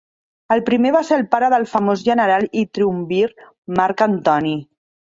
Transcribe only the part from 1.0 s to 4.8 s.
ser el pare del famós general i triumvir Marc Antoni.